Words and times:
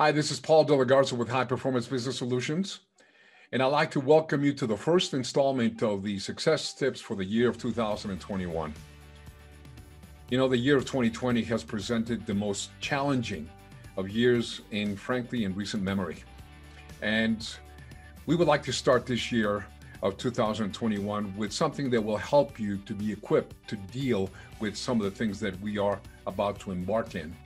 Hi, 0.00 0.10
this 0.12 0.30
is 0.30 0.40
Paul 0.40 0.64
Delagarza 0.64 1.12
with 1.12 1.28
High 1.28 1.44
Performance 1.44 1.86
Business 1.86 2.16
Solutions. 2.16 2.80
And 3.52 3.62
I'd 3.62 3.66
like 3.66 3.90
to 3.90 4.00
welcome 4.00 4.42
you 4.42 4.54
to 4.54 4.66
the 4.66 4.74
first 4.74 5.12
installment 5.12 5.82
of 5.82 6.02
the 6.02 6.18
success 6.18 6.72
tips 6.72 7.02
for 7.02 7.14
the 7.14 7.24
year 7.26 7.50
of 7.50 7.58
2021. 7.58 8.72
You 10.30 10.38
know, 10.38 10.48
the 10.48 10.56
year 10.56 10.78
of 10.78 10.86
2020 10.86 11.42
has 11.42 11.62
presented 11.62 12.24
the 12.24 12.32
most 12.32 12.70
challenging 12.80 13.46
of 13.98 14.08
years 14.08 14.62
in, 14.70 14.96
frankly, 14.96 15.44
in 15.44 15.54
recent 15.54 15.82
memory. 15.82 16.24
And 17.02 17.46
we 18.24 18.36
would 18.36 18.48
like 18.48 18.62
to 18.62 18.72
start 18.72 19.04
this 19.04 19.30
year 19.30 19.66
of 20.02 20.16
2021 20.16 21.36
with 21.36 21.52
something 21.52 21.90
that 21.90 22.02
will 22.02 22.16
help 22.16 22.58
you 22.58 22.78
to 22.78 22.94
be 22.94 23.12
equipped 23.12 23.68
to 23.68 23.76
deal 23.76 24.30
with 24.60 24.78
some 24.78 24.98
of 24.98 25.04
the 25.04 25.10
things 25.10 25.38
that 25.40 25.60
we 25.60 25.76
are 25.76 26.00
about 26.26 26.58
to 26.60 26.70
embark 26.70 27.16
in 27.16 27.36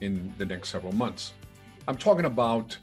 in 0.00 0.32
the 0.38 0.46
next 0.46 0.68
several 0.68 0.92
months. 0.92 1.32
I'm 1.88 1.96
talking 1.96 2.26
about 2.26 2.78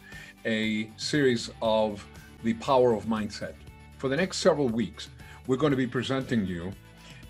a 0.45 0.91
series 0.97 1.49
of 1.61 2.05
the 2.43 2.53
power 2.55 2.93
of 2.93 3.05
mindset. 3.05 3.53
For 3.97 4.09
the 4.09 4.17
next 4.17 4.39
several 4.39 4.67
weeks, 4.67 5.07
we're 5.47 5.55
going 5.55 5.71
to 5.71 5.77
be 5.77 5.87
presenting 5.87 6.45
you 6.45 6.73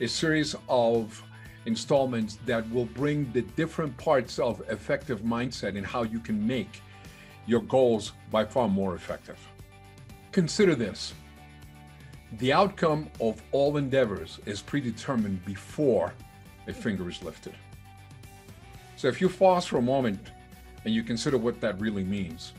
a 0.02 0.08
series 0.08 0.56
of 0.68 1.24
installments 1.68 2.40
that 2.48 2.68
will 2.72 2.86
bring 2.86 3.32
the 3.34 3.44
different 3.44 3.96
parts 3.98 4.40
of 4.40 4.64
effective 4.70 5.22
mindset 5.22 5.78
and 5.78 5.86
how 5.86 6.02
you 6.02 6.20
can 6.20 6.46
make 6.46 6.82
your 7.46 7.62
goals 7.62 8.14
by 8.32 8.46
far 8.46 8.68
more 8.68 8.96
effective. 8.96 9.38
Consider 10.32 10.74
this 10.74 11.14
the 12.40 12.52
outcome 12.52 13.10
of 13.22 13.42
all 13.52 13.78
endeavors 13.78 14.40
is 14.48 14.60
predetermined 14.60 15.46
before 15.46 16.14
a 16.68 16.74
finger 16.74 17.08
is 17.10 17.22
lifted. 17.22 17.54
So 18.96 19.08
if 19.08 19.22
you 19.22 19.30
pause 19.30 19.66
for 19.66 19.78
a 19.78 19.82
moment 19.82 20.20
and 20.86 20.94
you 20.94 21.04
consider 21.04 21.38
what 21.38 21.60
that 21.62 21.80
really 21.80 22.04
means, 22.04 22.54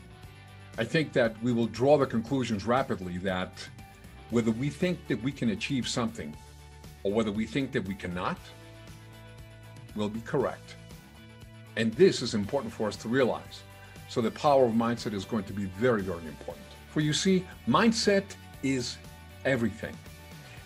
I 0.77 0.83
think 0.83 1.13
that 1.13 1.41
we 1.43 1.51
will 1.51 1.67
draw 1.67 1.97
the 1.97 2.05
conclusions 2.05 2.65
rapidly 2.65 3.17
that 3.19 3.51
whether 4.29 4.51
we 4.51 4.69
think 4.69 5.05
that 5.07 5.21
we 5.21 5.31
can 5.31 5.49
achieve 5.49 5.87
something 5.87 6.35
or 7.03 7.11
whether 7.11 7.31
we 7.31 7.45
think 7.45 7.71
that 7.73 7.85
we 7.87 7.93
cannot 7.93 8.37
will 9.95 10.09
be 10.09 10.21
correct. 10.21 10.75
And 11.75 11.93
this 11.93 12.21
is 12.21 12.33
important 12.33 12.73
for 12.73 12.87
us 12.87 12.95
to 12.97 13.09
realize. 13.09 13.63
So 14.07 14.21
the 14.21 14.31
power 14.31 14.65
of 14.65 14.73
mindset 14.73 15.13
is 15.13 15.25
going 15.25 15.43
to 15.45 15.53
be 15.53 15.65
very, 15.65 16.01
very 16.01 16.25
important. 16.25 16.65
For 16.89 17.01
you 17.01 17.13
see, 17.13 17.45
mindset 17.67 18.23
is 18.63 18.97
everything. 19.45 19.95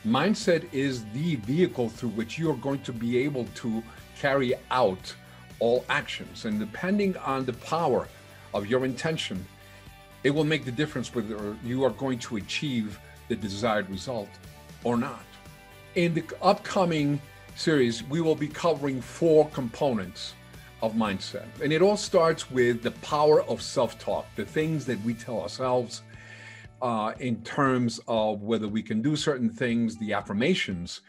Mindset 0.06 0.72
is 0.72 1.06
the 1.14 1.36
vehicle 1.38 1.90
through 1.90 2.10
which 2.10 2.38
you 2.38 2.52
are 2.52 2.58
going 2.58 2.82
to 2.82 2.94
be 2.94 3.18
able 3.18 3.46
to 3.56 3.84
carry 4.20 4.54
out 4.72 5.16
all 5.60 5.86
actions. 5.90 6.46
And 6.46 6.60
depending 6.60 7.18
on 7.18 7.46
the 7.46 7.54
power 7.54 8.08
of 8.54 8.68
your 8.68 8.86
intention, 8.86 9.46
it 10.24 10.30
will 10.30 10.44
make 10.44 10.66
the 10.66 10.72
difference 10.72 11.14
whether 11.14 11.56
you 11.64 11.84
are 11.84 11.92
going 11.92 12.20
to 12.20 12.38
achieve 12.38 13.00
the 13.28 13.36
desired 13.36 13.90
result 13.90 14.30
or 14.84 14.98
not. 14.98 15.24
In 15.96 16.14
the 16.14 16.24
upcoming 16.42 17.22
series, 17.56 18.04
we 18.04 18.22
will 18.22 18.36
be 18.36 18.48
covering 18.48 19.02
four 19.02 19.50
components 19.50 20.34
of 20.82 20.94
mindset. 20.94 21.46
And 21.64 21.72
it 21.72 21.82
all 21.82 21.98
starts 21.98 22.52
with 22.52 22.84
the 22.84 22.92
power 22.92 23.44
of 23.44 23.62
self 23.62 23.98
talk, 23.98 24.26
the 24.36 24.46
things 24.46 24.86
that 24.86 25.02
we 25.04 25.14
tell 25.14 25.42
ourselves 25.42 26.04
uh, 26.82 27.14
in 27.20 27.42
terms 27.44 28.00
of 28.08 28.44
whether 28.44 28.68
we 28.68 28.84
can 28.84 29.02
do 29.02 29.16
certain 29.16 29.50
things, 29.50 29.96
the 29.98 30.14
affirmations 30.14 31.02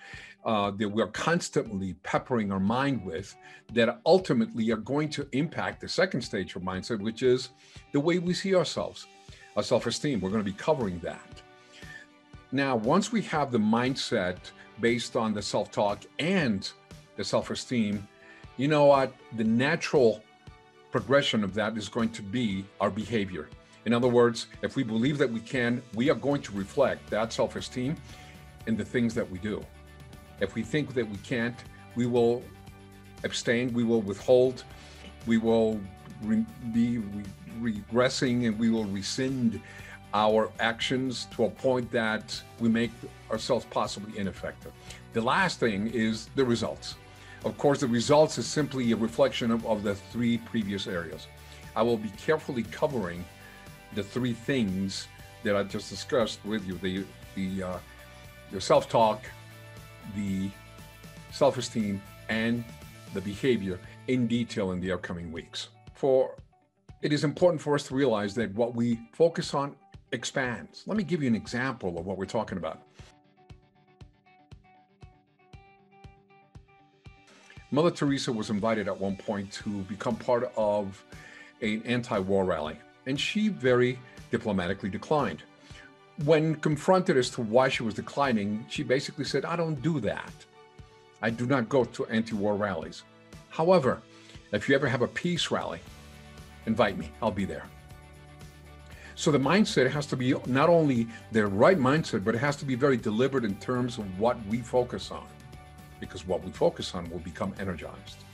uh, 0.47 0.71
that 0.71 0.89
we're 0.89 1.09
constantly 1.09 1.95
peppering 2.05 2.53
our 2.53 2.61
mind 2.61 3.05
with 3.05 3.35
that 3.75 4.01
ultimately 4.07 4.71
are 4.71 4.77
going 4.77 5.09
to 5.11 5.29
impact 5.33 5.81
the 5.81 5.89
second 5.89 6.23
stage 6.23 6.55
of 6.55 6.63
mindset, 6.63 7.01
which 7.01 7.25
is 7.25 7.51
the 7.93 7.99
way 7.99 8.21
we 8.21 8.33
see 8.33 8.55
ourselves, 8.55 9.09
our 9.57 9.63
self 9.65 9.87
esteem. 9.87 10.21
We're 10.21 10.31
going 10.31 10.45
to 10.45 10.51
be 10.51 10.57
covering 10.57 11.01
that. 11.01 11.43
Now, 12.53 12.77
once 12.77 13.11
we 13.11 13.23
have 13.23 13.51
the 13.51 13.59
mindset 13.59 14.39
based 14.81 15.17
on 15.17 15.35
the 15.35 15.43
self 15.43 15.73
talk 15.73 16.05
and 16.21 16.71
the 17.17 17.25
self 17.25 17.51
esteem, 17.51 18.07
you 18.57 18.69
know 18.69 18.85
what? 18.85 19.13
The 19.37 19.45
natural 19.45 20.23
progression 20.93 21.43
of 21.43 21.55
that 21.55 21.77
is 21.77 21.89
going 21.89 22.11
to 22.11 22.23
be 22.23 22.65
our 22.81 22.91
behavior. 22.91 23.49
In 23.85 23.93
other 23.93 24.09
words, 24.09 24.47
if 24.63 24.77
we 24.77 24.85
believe 24.85 25.19
that 25.19 25.31
we 25.31 25.41
can, 25.41 25.83
we 25.95 26.09
are 26.09 26.15
going 26.15 26.41
to 26.43 26.53
reflect 26.53 27.11
that 27.11 27.33
self 27.33 27.57
esteem 27.57 27.97
in 28.69 28.77
the 28.77 28.85
things 28.85 29.13
that 29.15 29.29
we 29.29 29.39
do. 29.39 29.65
If 30.41 30.55
we 30.55 30.63
think 30.63 30.95
that 30.95 31.09
we 31.09 31.17
can't, 31.19 31.57
we 31.95 32.07
will 32.07 32.43
abstain, 33.25 33.73
we 33.73 33.85
will 33.85 34.03
withhold, 34.03 34.65
we 35.27 35.39
will 35.39 35.81
re- 36.23 36.45
be 36.73 36.99
re- 36.99 37.25
regressing, 37.61 38.47
and 38.47 38.59
we 38.59 38.71
will 38.71 38.85
rescind 38.85 39.61
our 40.15 40.51
actions 40.61 41.27
to 41.37 41.45
a 41.45 41.51
point 41.51 41.91
that 41.91 42.41
we 42.61 42.69
make 42.69 42.91
ourselves 43.31 43.67
possibly 43.71 44.19
ineffective. 44.19 44.73
The 45.13 45.21
last 45.21 45.59
thing 45.59 45.89
is 45.89 46.29
the 46.37 46.45
results. 46.45 46.95
Of 47.45 47.57
course, 47.59 47.81
the 47.81 47.87
results 47.87 48.39
is 48.39 48.47
simply 48.47 48.93
a 48.93 48.97
reflection 48.97 49.51
of, 49.51 49.65
of 49.67 49.83
the 49.83 49.95
three 49.95 50.39
previous 50.39 50.87
areas. 50.87 51.27
I 51.75 51.83
will 51.83 51.99
be 51.99 52.11
carefully 52.11 52.65
covering 52.65 53.25
the 53.95 54.03
three 54.03 54.33
things 54.33 55.07
that 55.45 55.57
I 55.57 55.63
just 55.63 55.91
discussed 55.91 56.41
with 56.45 56.67
you: 56.67 56.75
the 56.79 57.05
the 57.35 57.63
uh, 57.63 57.79
the 58.53 58.61
self-talk, 58.61 59.25
the 60.15 60.51
self 61.33 61.59
esteem 61.59 62.01
and 62.29 62.65
the 63.15 63.21
behavior 63.21 63.79
in 64.09 64.27
detail 64.27 64.73
in 64.73 64.81
the 64.81 64.93
upcoming 64.93 65.33
weeks. 65.33 65.69
For 65.95 66.35
it 67.03 67.13
is 67.13 67.25
important 67.25 67.61
for 67.61 67.75
us 67.75 67.87
to 67.89 67.95
realize 67.95 68.35
that 68.35 68.53
what 68.55 68.75
we 68.75 68.99
focus 69.13 69.55
on 69.55 69.77
expands. 70.13 70.85
Let 70.87 70.97
me 70.97 71.05
give 71.05 71.23
you 71.23 71.29
an 71.29 71.35
example 71.35 71.99
of 71.99 72.07
what 72.07 72.17
we're 72.17 72.27
talking 72.27 72.59
about. 72.59 72.83
Mother 77.71 77.91
Teresa 77.91 78.33
was 78.33 78.51
invited 78.51 78.87
at 78.87 78.99
one 78.99 79.17
point 79.17 79.53
to 79.53 79.69
become 79.83 80.17
part 80.17 80.51
of 80.57 81.05
an 81.61 81.83
anti 81.85 82.19
war 82.19 82.45
rally, 82.45 82.77
and 83.07 83.21
she 83.21 83.49
very 83.49 83.99
diplomatically 84.31 84.89
declined 84.89 85.43
when 86.25 86.55
confronted 86.57 87.17
as 87.17 87.31
to 87.31 87.43
why 87.43 87.69
she 87.69 87.83
was 87.83 87.95
declining, 87.95 88.65
she 88.69 88.83
basically 88.83 89.25
said, 89.25 89.45
I 89.45 89.57
don't 89.57 89.81
do 89.83 90.01
that. 90.01 90.33
I 91.23 91.31
do 91.31 91.47
not 91.47 91.69
go 91.69 91.85
to 91.85 92.07
anti 92.07 92.35
war 92.35 92.57
rallies. 92.57 93.03
However, 93.51 94.03
if 94.53 94.69
you 94.69 94.75
ever 94.75 94.87
have 94.87 95.03
a 95.03 95.09
peace 95.09 95.51
rally, 95.51 95.81
invite 96.67 96.97
me, 96.99 97.11
I'll 97.21 97.31
be 97.31 97.45
there. 97.45 97.65
So 99.15 99.31
the 99.31 99.39
mindset 99.39 99.91
has 99.91 100.07
to 100.07 100.17
be 100.17 100.35
not 100.47 100.69
only 100.69 101.09
the 101.33 101.47
right 101.47 101.79
mindset, 101.79 102.23
but 102.23 102.35
it 102.35 102.39
has 102.39 102.57
to 102.57 102.65
be 102.65 102.75
very 102.75 102.97
deliberate 102.97 103.45
in 103.45 103.57
terms 103.57 103.97
of 103.99 104.21
what 104.21 104.37
we 104.47 104.59
focus 104.59 105.11
on, 105.11 105.27
because 106.01 106.27
what 106.27 106.45
we 106.45 106.51
focus 106.51 106.95
on 106.95 107.09
will 107.11 107.21
become 107.21 107.55
energized. 107.59 108.25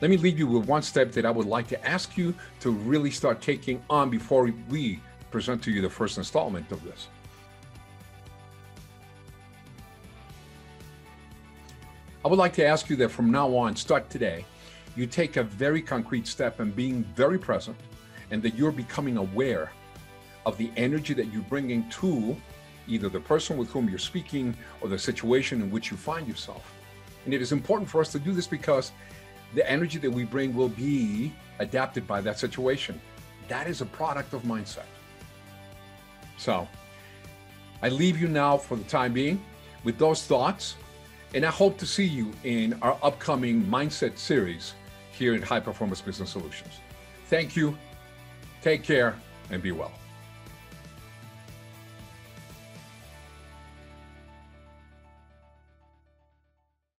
Let 0.00 0.10
me 0.10 0.16
leave 0.16 0.38
you 0.38 0.46
with 0.46 0.68
one 0.68 0.82
step 0.82 1.10
that 1.12 1.26
I 1.26 1.30
would 1.32 1.46
like 1.46 1.66
to 1.68 1.86
ask 1.86 2.16
you 2.16 2.32
to 2.60 2.70
really 2.70 3.10
start 3.10 3.40
taking 3.40 3.82
on 3.90 4.08
before 4.08 4.52
we 4.68 5.00
present 5.30 5.62
to 5.62 5.70
you 5.70 5.80
the 5.80 5.90
first 5.90 6.18
installment 6.18 6.70
of 6.72 6.82
this. 6.84 7.08
I 12.24 12.28
would 12.28 12.38
like 12.38 12.52
to 12.54 12.66
ask 12.66 12.90
you 12.90 12.96
that 12.96 13.10
from 13.10 13.30
now 13.30 13.54
on, 13.56 13.76
start 13.76 14.10
today, 14.10 14.44
you 14.96 15.06
take 15.06 15.36
a 15.36 15.42
very 15.44 15.80
concrete 15.80 16.26
step 16.26 16.60
in 16.60 16.72
being 16.72 17.04
very 17.14 17.38
present 17.38 17.76
and 18.30 18.42
that 18.42 18.54
you're 18.54 18.72
becoming 18.72 19.16
aware 19.16 19.70
of 20.44 20.56
the 20.58 20.70
energy 20.76 21.14
that 21.14 21.32
you're 21.32 21.42
bringing 21.42 21.88
to 21.90 22.36
either 22.88 23.08
the 23.08 23.20
person 23.20 23.56
with 23.56 23.70
whom 23.70 23.88
you're 23.88 23.98
speaking 23.98 24.56
or 24.80 24.88
the 24.88 24.98
situation 24.98 25.62
in 25.62 25.70
which 25.70 25.90
you 25.90 25.96
find 25.96 26.26
yourself. 26.26 26.74
And 27.24 27.34
it 27.34 27.40
is 27.40 27.52
important 27.52 27.88
for 27.88 28.00
us 28.00 28.10
to 28.12 28.18
do 28.18 28.32
this 28.32 28.46
because 28.46 28.92
the 29.54 29.68
energy 29.70 29.98
that 29.98 30.10
we 30.10 30.24
bring 30.24 30.54
will 30.54 30.70
be 30.70 31.32
adapted 31.58 32.06
by 32.06 32.20
that 32.22 32.38
situation. 32.38 33.00
That 33.48 33.66
is 33.66 33.80
a 33.80 33.86
product 33.86 34.32
of 34.32 34.42
mindset. 34.42 34.86
So 36.38 36.66
I 37.82 37.88
leave 37.88 38.20
you 38.20 38.28
now 38.28 38.56
for 38.56 38.76
the 38.76 38.84
time 38.84 39.12
being 39.12 39.42
with 39.84 39.98
those 39.98 40.24
thoughts, 40.24 40.76
and 41.34 41.44
I 41.44 41.50
hope 41.50 41.76
to 41.78 41.86
see 41.86 42.04
you 42.06 42.32
in 42.44 42.78
our 42.80 42.98
upcoming 43.02 43.62
Mindset 43.64 44.16
series 44.16 44.74
here 45.12 45.34
at 45.34 45.42
High 45.42 45.60
Performance 45.60 46.00
Business 46.00 46.30
Solutions. 46.30 46.74
Thank 47.26 47.56
you, 47.56 47.76
take 48.62 48.82
care, 48.82 49.14
and 49.50 49.62
be 49.62 49.72
well. 49.72 49.92